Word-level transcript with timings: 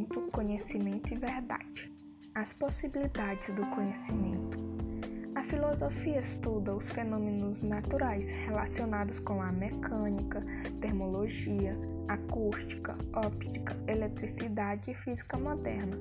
pensamento, 0.00 0.30
conhecimento 0.30 1.12
e 1.12 1.16
verdade. 1.16 1.92
As 2.34 2.52
possibilidades 2.52 3.54
do 3.54 3.66
conhecimento. 3.66 4.58
A 5.34 5.42
filosofia 5.42 6.20
estuda 6.20 6.74
os 6.74 6.90
fenômenos 6.90 7.60
naturais 7.60 8.30
relacionados 8.30 9.18
com 9.20 9.40
a 9.40 9.52
mecânica, 9.52 10.42
termologia, 10.80 11.76
acústica, 12.08 12.96
óptica, 13.14 13.76
eletricidade 13.86 14.90
e 14.90 14.94
física 14.94 15.36
moderna. 15.38 15.96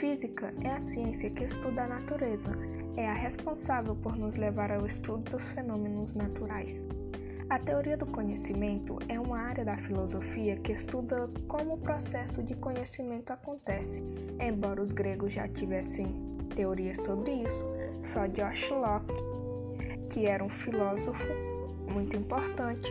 Física 0.00 0.52
é 0.62 0.70
a 0.70 0.80
ciência 0.80 1.30
que 1.30 1.44
estuda 1.44 1.84
a 1.84 1.88
natureza, 1.88 2.50
é 2.96 3.08
a 3.08 3.14
responsável 3.14 3.94
por 3.96 4.16
nos 4.16 4.36
levar 4.36 4.70
ao 4.70 4.86
estudo 4.86 5.30
dos 5.30 5.44
fenômenos 5.48 6.14
naturais. 6.14 6.86
A 7.48 7.60
teoria 7.60 7.96
do 7.96 8.06
conhecimento 8.06 8.98
é 9.08 9.20
uma 9.20 9.38
área 9.38 9.64
da 9.64 9.76
filosofia 9.76 10.56
que 10.56 10.72
estuda 10.72 11.30
como 11.46 11.74
o 11.74 11.78
processo 11.78 12.42
de 12.42 12.56
conhecimento 12.56 13.30
acontece. 13.30 14.02
Embora 14.40 14.82
os 14.82 14.90
gregos 14.90 15.32
já 15.32 15.46
tivessem 15.46 16.06
teorias 16.56 17.04
sobre 17.04 17.30
isso, 17.32 17.64
só 18.02 18.26
Josh 18.26 18.68
Locke, 18.70 19.14
que 20.10 20.26
era 20.26 20.42
um 20.42 20.48
filósofo 20.48 21.24
muito 21.88 22.16
importante, 22.16 22.90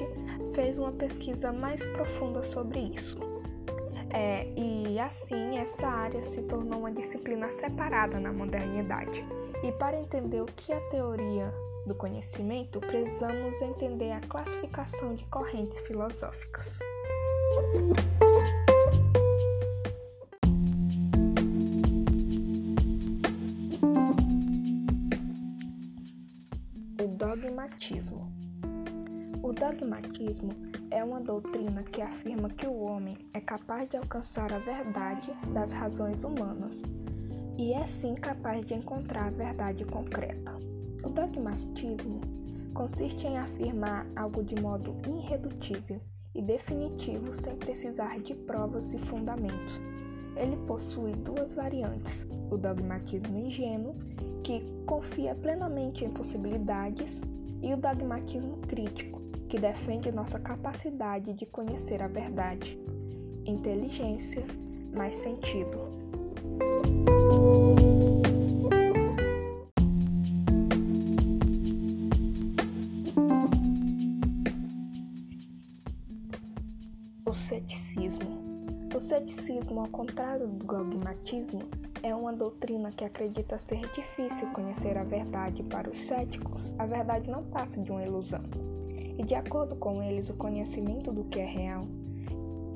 fez 0.54 0.78
uma 0.78 0.94
pesquisa 0.94 1.52
mais 1.52 1.84
profunda 1.88 2.42
sobre 2.44 2.80
isso. 2.80 3.20
É, 4.10 4.48
e 4.56 4.98
assim, 4.98 5.58
essa 5.58 5.86
área 5.86 6.24
se 6.24 6.42
tornou 6.44 6.80
uma 6.80 6.92
disciplina 6.94 7.52
separada 7.52 8.22
na 8.22 8.32
modernidade. 8.32 9.22
E 9.62 9.72
para 9.74 10.00
entender 10.00 10.40
o 10.40 10.46
que 10.46 10.72
a 10.72 10.80
teoria 10.90 11.54
do 11.86 11.94
conhecimento, 11.96 12.80
precisamos 12.80 13.62
entender 13.62 14.12
a 14.12 14.20
classificação 14.22 15.14
de 15.16 15.24
correntes 15.26 15.80
filosóficas. 15.82 16.80
O 27.00 27.08
dogmatismo. 27.08 28.32
O 29.44 29.54
dogmatismo 29.54 30.50
é 30.90 31.04
uma 31.04 31.22
doutrina 31.22 31.84
que 31.84 32.02
afirma 32.02 32.50
que 32.50 32.66
o 32.66 32.82
homem 32.82 33.16
é 33.34 33.40
capaz 33.40 33.88
de 33.90 33.98
alcançar 33.98 34.52
a 34.52 34.58
verdade 34.58 35.32
das 35.54 35.72
razões 35.72 36.24
humanas 36.24 36.82
e 37.58 37.74
é 37.74 37.86
sim 37.86 38.16
capaz 38.16 38.66
de 38.66 38.74
encontrar 38.74 39.28
a 39.28 39.32
verdade 39.32 39.86
concreta. 39.86 40.75
O 41.06 41.10
dogmatismo 41.10 42.20
consiste 42.74 43.28
em 43.28 43.38
afirmar 43.38 44.08
algo 44.16 44.44
de 44.44 44.60
modo 44.60 44.96
irredutível 45.08 46.02
e 46.34 46.42
definitivo 46.42 47.32
sem 47.32 47.56
precisar 47.56 48.20
de 48.20 48.34
provas 48.34 48.92
e 48.92 48.98
fundamentos. 48.98 49.80
Ele 50.36 50.58
possui 50.66 51.14
duas 51.14 51.54
variantes: 51.54 52.28
o 52.50 52.58
dogmatismo 52.58 53.38
ingênuo, 53.38 53.96
que 54.44 54.66
confia 54.88 55.36
plenamente 55.36 56.04
em 56.04 56.10
possibilidades, 56.10 57.22
e 57.62 57.72
o 57.72 57.78
dogmatismo 57.78 58.58
crítico, 58.68 59.22
que 59.48 59.60
defende 59.60 60.12
nossa 60.12 60.40
capacidade 60.40 61.34
de 61.34 61.46
conhecer 61.46 62.02
a 62.02 62.08
verdade. 62.08 62.80
Inteligência 63.46 64.44
mais 64.92 65.16
sentido. 65.16 65.86
Ceticismo. 78.16 78.46
O 78.96 79.00
ceticismo, 79.00 79.80
ao 79.82 79.88
contrário 79.88 80.48
do 80.48 80.66
dogmatismo, 80.66 81.64
é 82.02 82.16
uma 82.16 82.32
doutrina 82.32 82.92
que 82.92 83.04
acredita 83.04 83.58
ser 83.58 83.82
difícil 83.94 84.48
conhecer 84.54 84.98
a 84.98 85.04
verdade 85.04 85.64
para 85.64 85.90
os 85.90 86.00
céticos. 86.02 86.74
A 86.80 86.86
verdade 86.86 87.30
não 87.30 87.44
passa 87.44 87.82
de 87.82 87.92
uma 87.92 88.04
ilusão. 88.04 88.44
E 89.18 89.24
de 89.24 89.36
acordo 89.36 89.76
com 89.76 90.02
eles, 90.02 90.30
o 90.30 90.34
conhecimento 90.34 91.12
do 91.12 91.26
que 91.26 91.40
é 91.40 91.46
real 91.46 91.82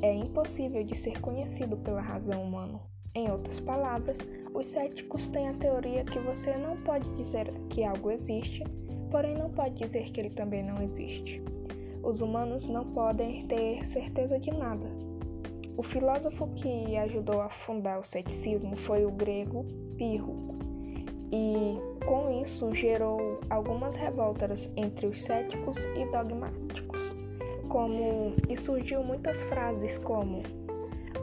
é 0.01 0.13
impossível 0.13 0.83
de 0.83 0.95
ser 0.95 1.19
conhecido 1.21 1.77
pela 1.77 2.01
razão 2.01 2.43
humana. 2.43 2.79
Em 3.13 3.29
outras 3.29 3.59
palavras, 3.59 4.17
os 4.53 4.67
céticos 4.67 5.27
têm 5.27 5.49
a 5.49 5.53
teoria 5.53 6.03
que 6.03 6.19
você 6.19 6.55
não 6.57 6.77
pode 6.77 7.09
dizer 7.15 7.51
que 7.69 7.83
algo 7.83 8.11
existe, 8.11 8.63
porém 9.11 9.35
não 9.35 9.49
pode 9.49 9.75
dizer 9.75 10.11
que 10.11 10.19
ele 10.19 10.29
também 10.29 10.63
não 10.63 10.81
existe. 10.81 11.41
Os 12.01 12.21
humanos 12.21 12.67
não 12.67 12.85
podem 12.93 13.45
ter 13.47 13.85
certeza 13.85 14.39
de 14.39 14.51
nada. 14.51 14.87
O 15.79 15.81
filósofo 15.81 16.45
que 16.55 16.97
ajudou 16.97 17.39
a 17.39 17.47
fundar 17.47 17.99
o 17.99 18.03
ceticismo 18.03 18.75
foi 18.75 19.05
o 19.05 19.11
grego 19.11 19.65
Pirro, 19.95 20.59
e 21.31 21.79
com 22.05 22.43
isso 22.43 22.75
gerou 22.75 23.39
algumas 23.49 23.95
revoltas 23.95 24.69
entre 24.75 25.07
os 25.07 25.21
céticos 25.21 25.77
e 25.95 26.05
dogmáticos. 26.11 26.99
Como 27.69 28.35
e 28.49 28.57
surgiu 28.57 29.05
muitas 29.05 29.41
frases 29.43 29.97
como: 29.99 30.43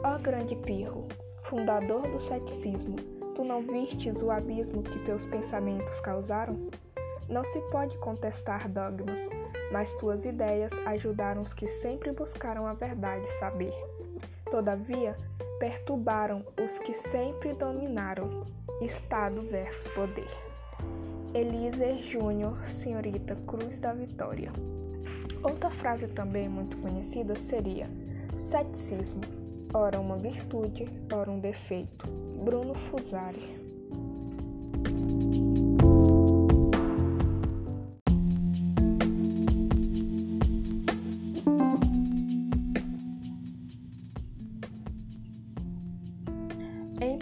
Ó 0.03 0.15
oh, 0.15 0.19
grande 0.19 0.55
Pirro, 0.55 1.07
fundador 1.43 2.07
do 2.07 2.19
ceticismo, 2.19 2.95
tu 3.35 3.43
não 3.43 3.61
vistes 3.61 4.23
o 4.23 4.31
abismo 4.31 4.81
que 4.81 4.97
teus 5.05 5.27
pensamentos 5.27 5.99
causaram? 5.99 6.67
Não 7.29 7.43
se 7.43 7.61
pode 7.69 7.95
contestar 7.99 8.67
dogmas, 8.67 9.21
mas 9.71 9.93
tuas 9.97 10.25
ideias 10.25 10.73
ajudaram 10.87 11.43
os 11.43 11.53
que 11.53 11.67
sempre 11.67 12.11
buscaram 12.11 12.65
a 12.65 12.73
verdade 12.73 13.29
saber. 13.37 13.75
Todavia, 14.49 15.15
perturbaram 15.59 16.45
os 16.61 16.79
que 16.79 16.93
sempre 16.93 17.53
dominaram. 17.53 18.45
Estado 18.81 19.41
versus 19.41 19.87
poder. 19.89 20.29
Eliezer 21.33 21.97
Júnior, 21.97 22.65
Senhorita 22.67 23.35
Cruz 23.47 23.79
da 23.79 23.93
Vitória. 23.93 24.51
Outra 25.43 25.69
frase 25.69 26.07
também 26.07 26.47
muito 26.47 26.77
conhecida 26.77 27.35
seria: 27.35 27.87
ceticismo, 28.37 29.21
ora 29.73 29.99
uma 29.99 30.15
virtude, 30.17 30.87
ora 31.11 31.29
um 31.29 31.39
defeito. 31.39 32.07
Bruno 32.43 32.73
Fusari. 32.73 33.66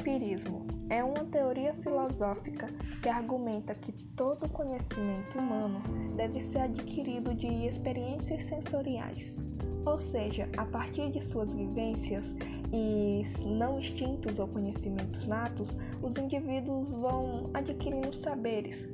Empirismo 0.06 0.68
é 0.88 1.04
uma 1.04 1.26
teoria 1.26 1.74
filosófica 1.74 2.70
que 3.02 3.10
argumenta 3.10 3.74
que 3.74 3.92
todo 3.92 4.48
conhecimento 4.52 5.40
humano 5.40 5.82
deve 6.16 6.40
ser 6.42 6.60
adquirido 6.60 7.34
de 7.34 7.48
experiências 7.66 8.44
sensoriais, 8.44 9.42
ou 9.84 9.98
seja, 9.98 10.48
a 10.58 10.66
partir 10.66 11.10
de 11.10 11.26
suas 11.26 11.52
vivências 11.52 12.36
e 12.72 13.24
não 13.48 13.80
instintos 13.80 14.38
ou 14.38 14.48
conhecimentos 14.48 15.26
natos, 15.26 15.76
os 16.04 16.16
indivíduos 16.18 16.92
vão 16.92 17.50
adquirindo 17.52 18.14
saberes, 18.18 18.88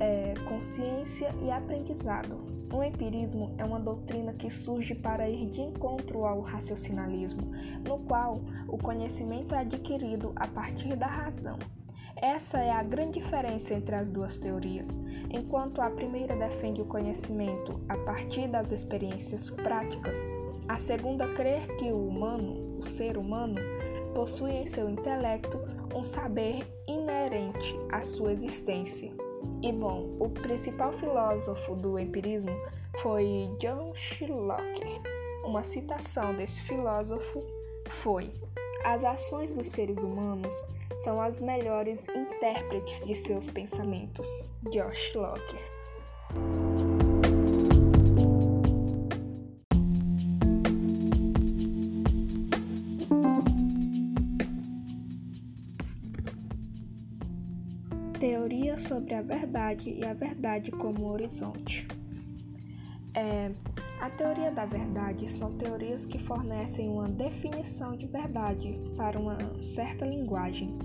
é, 0.00 0.34
consciência 0.48 1.32
e 1.44 1.50
aprendizado. 1.52 2.59
O 2.72 2.84
empirismo 2.84 3.54
é 3.58 3.64
uma 3.64 3.80
doutrina 3.80 4.32
que 4.32 4.48
surge 4.48 4.94
para 4.94 5.28
ir 5.28 5.46
de 5.46 5.60
encontro 5.60 6.24
ao 6.24 6.40
raciocinalismo, 6.40 7.42
no 7.86 7.98
qual 8.00 8.36
o 8.68 8.78
conhecimento 8.78 9.54
é 9.54 9.58
adquirido 9.58 10.32
a 10.36 10.46
partir 10.46 10.94
da 10.94 11.06
razão. 11.06 11.58
Essa 12.16 12.58
é 12.58 12.70
a 12.70 12.82
grande 12.82 13.18
diferença 13.20 13.74
entre 13.74 13.94
as 13.94 14.10
duas 14.10 14.36
teorias. 14.36 15.00
Enquanto 15.30 15.80
a 15.80 15.90
primeira 15.90 16.36
defende 16.36 16.80
o 16.80 16.84
conhecimento 16.84 17.80
a 17.88 17.96
partir 17.96 18.46
das 18.46 18.70
experiências 18.70 19.50
práticas, 19.50 20.16
a 20.68 20.78
segunda 20.78 21.26
crê 21.34 21.66
que 21.78 21.90
o 21.90 22.06
humano, 22.06 22.78
o 22.78 22.82
ser 22.84 23.16
humano, 23.16 23.56
possui 24.14 24.52
em 24.52 24.66
seu 24.66 24.88
intelecto 24.88 25.58
um 25.94 26.04
saber 26.04 26.64
inerente 26.86 27.74
à 27.90 28.02
sua 28.02 28.32
existência. 28.32 29.19
E 29.62 29.72
bom, 29.72 30.16
o 30.18 30.28
principal 30.28 30.92
filósofo 30.92 31.74
do 31.74 31.98
empirismo 31.98 32.52
foi 33.02 33.48
John 33.58 33.92
Locke. 34.28 35.00
Uma 35.44 35.62
citação 35.62 36.34
desse 36.34 36.60
filósofo 36.62 37.40
foi: 37.88 38.32
As 38.84 39.04
ações 39.04 39.52
dos 39.52 39.68
seres 39.68 39.98
humanos 39.98 40.52
são 40.98 41.20
as 41.20 41.40
melhores 41.40 42.06
intérpretes 42.08 43.04
de 43.04 43.14
seus 43.14 43.50
pensamentos. 43.50 44.52
Josh 44.70 45.14
Locke. 45.14 45.79
Sobre 58.90 59.14
a 59.14 59.22
verdade 59.22 59.88
e 59.88 60.04
a 60.04 60.12
verdade 60.12 60.72
como 60.72 61.12
horizonte. 61.12 61.86
É, 63.14 63.52
A 64.00 64.10
teoria 64.10 64.50
da 64.50 64.64
verdade 64.64 65.30
são 65.30 65.52
teorias 65.52 66.04
que 66.04 66.18
fornecem 66.18 66.88
uma 66.88 67.06
definição 67.06 67.94
de 67.94 68.06
verdade 68.08 68.80
para 68.96 69.16
uma 69.16 69.38
certa 69.62 70.04
linguagem. 70.04 70.76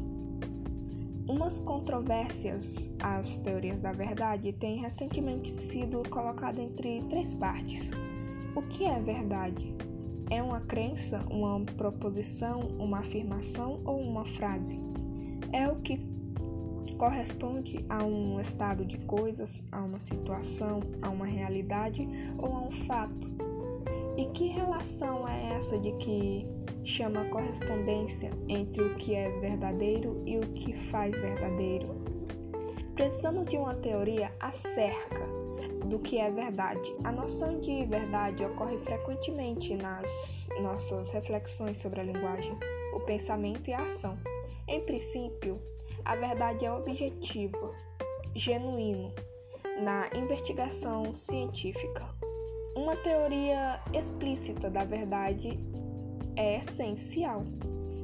Umas 1.28 1.58
controvérsias 1.58 2.88
às 3.02 3.38
teorias 3.38 3.80
da 3.80 3.92
verdade 3.92 4.54
têm 4.54 4.82
recentemente 4.82 5.50
sido 5.50 6.08
colocadas 6.08 6.60
entre 6.60 7.02
três 7.10 7.34
partes. 7.34 7.90
O 8.56 8.62
que 8.62 8.84
é 8.86 9.00
verdade? 9.00 9.74
É 10.30 10.44
uma 10.44 10.62
crença, 10.62 11.26
uma 11.32 11.60
proposição, 11.62 12.60
uma 12.78 13.00
afirmação 13.00 13.82
ou 13.84 14.00
uma 14.00 14.26
frase? 14.26 14.78
É 15.52 15.68
o 15.68 15.78
que 15.78 15.98
corresponde 16.98 17.86
a 17.90 18.04
um 18.04 18.40
estado 18.40 18.86
de 18.86 18.98
coisas, 19.00 19.64
a 19.72 19.82
uma 19.82 20.00
situação, 20.00 20.82
a 21.02 21.10
uma 21.10 21.26
realidade 21.26 22.08
ou 22.38 22.54
a 22.54 22.62
um 22.62 22.72
fato. 22.72 23.30
E 24.18 24.26
que 24.28 24.48
relação 24.48 25.28
é 25.28 25.56
essa 25.56 25.78
de 25.78 25.92
que 25.94 26.48
chama 26.84 27.26
correspondência 27.26 28.32
entre 28.48 28.82
o 28.82 28.96
que 28.96 29.14
é 29.14 29.30
verdadeiro 29.40 30.22
e 30.26 30.38
o 30.38 30.42
que 30.42 30.74
faz 30.90 31.12
verdadeiro? 31.18 31.88
Precisamos 32.96 33.46
de 33.48 33.58
uma 33.58 33.76
teoria 33.76 34.32
acerca 34.40 35.28
do 35.86 36.00
que 36.00 36.18
é 36.18 36.32
verdade. 36.32 36.96
A 37.04 37.12
noção 37.12 37.60
de 37.60 37.86
verdade 37.86 38.44
ocorre 38.46 38.78
frequentemente 38.78 39.76
nas 39.76 40.48
nossas 40.62 41.10
reflexões 41.10 41.78
sobre 41.78 42.00
a 42.00 42.04
linguagem, 42.04 42.58
o 42.94 43.00
pensamento 43.02 43.70
e 43.70 43.74
a 43.74 43.84
ação. 43.84 44.18
Em 44.68 44.82
princípio, 44.82 45.62
a 46.06 46.16
verdade 46.16 46.64
é 46.64 46.72
objetiva, 46.72 47.74
genuíno 48.36 49.12
na 49.82 50.08
investigação 50.16 51.14
científica. 51.14 52.08
Uma 52.76 52.96
teoria 52.96 53.82
explícita 53.92 54.70
da 54.70 54.84
verdade 54.84 55.60
é 56.36 56.60
essencial, 56.60 57.44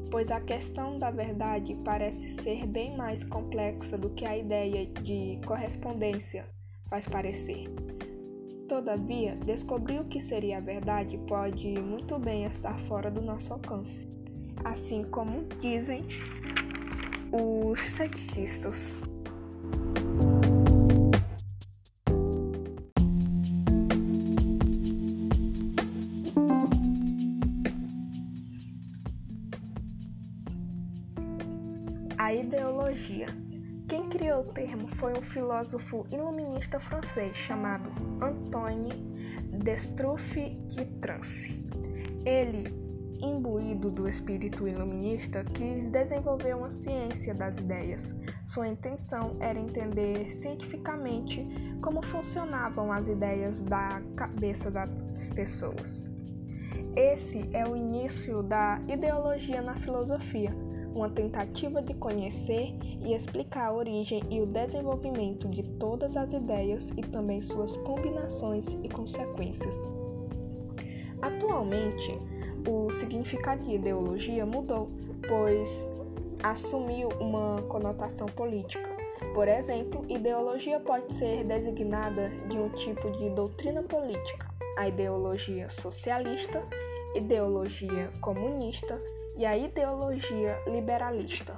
pois 0.09 0.31
a 0.31 0.42
questão 0.42 0.98
da 0.98 1.12
verdade 1.12 1.75
parece 1.86 2.27
ser 2.27 2.65
bem 2.65 2.98
mais 2.98 3.24
complexa 3.24 3.98
do 3.98 4.09
que 4.09 4.25
a 4.25 4.36
ideia 4.36 4.88
de 4.88 5.39
correspondência 5.45 6.45
faz 6.89 7.07
parecer. 7.07 7.69
Todavia, 8.68 9.36
descobrir 9.45 10.00
o 10.00 10.06
que 10.06 10.21
seria 10.21 10.57
a 10.57 10.62
verdade 10.62 11.18
pode 11.27 11.68
muito 11.80 12.18
bem 12.18 12.45
estar 12.45 12.80
fora 12.80 13.12
do 13.12 13.21
nosso 13.21 13.54
alcance, 13.54 14.07
assim 14.63 15.04
como 15.04 15.44
dizem 15.59 16.04
os 17.31 17.80
ceticistas. 17.80 18.94
A 32.18 32.33
ideologia. 32.33 33.28
Quem 33.88 34.07
criou 34.10 34.42
o 34.42 34.54
termo 34.54 34.88
foi 34.95 35.13
um 35.13 35.22
filósofo 35.22 36.06
iluminista 36.12 36.80
francês 36.80 37.36
chamado 37.36 37.89
Antoine 38.22 38.92
Destruff 39.63 40.39
de 40.68 40.86
Trance. 41.01 41.62
Ele 42.25 42.81
imbuído 43.21 43.89
do 43.89 44.07
espírito 44.07 44.68
iluminista, 44.68 45.44
quis 45.44 45.89
desenvolver 45.89 46.56
uma 46.56 46.69
ciência 46.69 47.33
das 47.33 47.57
ideias. 47.57 48.13
Sua 48.45 48.68
intenção 48.68 49.35
era 49.39 49.59
entender 49.59 50.31
cientificamente 50.31 51.47
como 51.81 52.01
funcionavam 52.01 52.91
as 52.91 53.07
ideias 53.07 53.62
da 53.62 54.01
cabeça 54.15 54.71
das 54.71 54.89
pessoas. 55.35 56.06
Esse 56.95 57.50
é 57.53 57.65
o 57.65 57.75
início 57.75 58.44
da 58.44 58.81
ideologia 58.88 59.62
na 59.62 59.75
filosofia, 59.75 60.53
uma 60.94 61.09
tentativa 61.09 61.81
de 61.81 61.94
conhecer 61.94 62.75
e 63.00 63.13
explicar 63.13 63.68
a 63.68 63.73
origem 63.73 64.21
e 64.29 64.41
o 64.41 64.45
desenvolvimento 64.45 65.47
de 65.47 65.63
todas 65.63 66.18
as 66.18 66.33
ideias 66.33 66.89
e 66.97 67.01
também 67.01 67.41
suas 67.41 67.77
combinações 67.77 68.68
e 68.83 68.89
consequências. 68.89 69.75
Atualmente, 71.21 72.18
o 72.68 72.92
significado 72.92 73.63
de 73.63 73.75
ideologia 73.75 74.46
mudou, 74.46 74.90
pois 75.28 75.88
assumiu 76.44 77.10
uma 77.19 77.62
conotação 77.63 78.28
política. 78.28 78.90
Por 79.34 79.48
exemplo, 79.48 80.06
ideologia 80.10 80.80
pode 80.80 81.13
ser 81.13 81.44
designada 81.44 82.30
de 82.50 82.58
um 82.58 82.69
tipo 82.69 83.12
de 83.12 83.30
doutrina 83.30 83.84
política, 83.84 84.48
a 84.78 84.88
ideologia 84.88 85.69
socialista, 85.69 86.62
ideologia 87.16 88.12
comunista 88.19 89.00
e 89.38 89.46
a 89.46 89.57
ideologia 89.57 90.57
liberalista. 90.68 91.56